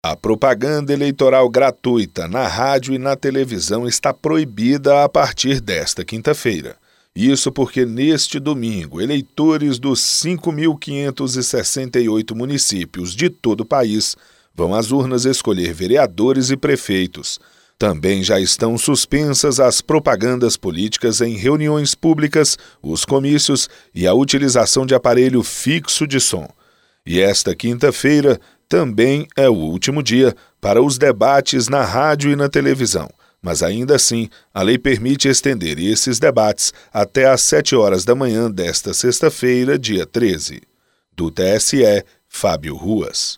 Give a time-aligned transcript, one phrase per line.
[0.00, 6.76] A propaganda eleitoral gratuita na rádio e na televisão está proibida a partir desta quinta-feira.
[7.16, 14.14] Isso porque neste domingo, eleitores dos 5.568 municípios de todo o país
[14.54, 17.40] vão às urnas escolher vereadores e prefeitos.
[17.76, 24.86] Também já estão suspensas as propagandas políticas em reuniões públicas, os comícios e a utilização
[24.86, 26.48] de aparelho fixo de som.
[27.04, 32.48] E esta quinta-feira também é o último dia para os debates na rádio e na
[32.48, 33.08] televisão,
[33.40, 38.50] mas ainda assim a lei permite estender esses debates até às 7 horas da manhã
[38.50, 40.60] desta sexta-feira, dia 13.
[41.16, 43.37] Do TSE, Fábio Ruas.